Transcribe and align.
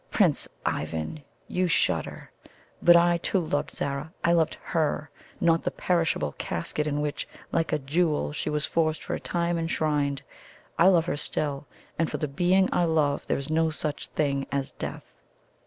Prince 0.09 0.47
Ivan, 0.65 1.23
you 1.47 1.67
shudder; 1.67 2.31
but 2.81 2.95
I 2.95 3.17
too 3.19 3.37
loved 3.39 3.69
Zara 3.69 4.11
I 4.23 4.31
loved 4.31 4.55
HER, 4.63 5.11
not 5.39 5.63
the 5.63 5.69
perishable 5.69 6.31
casket 6.39 6.87
in 6.87 7.01
which, 7.01 7.27
like 7.51 7.71
a 7.71 7.77
jewel, 7.77 8.31
she 8.33 8.49
was 8.49 8.65
for 8.65 8.89
a 9.13 9.19
time 9.19 9.59
enshrined. 9.59 10.23
I 10.79 10.87
love 10.87 11.05
her 11.05 11.17
still 11.17 11.67
and 11.99 12.09
for 12.09 12.17
the 12.17 12.27
being 12.27 12.67
I 12.73 12.85
love 12.85 13.27
there 13.27 13.37
is 13.37 13.51
no 13.51 13.69
such 13.69 14.07
thing 14.07 14.47
as 14.51 14.71
death." 14.71 15.13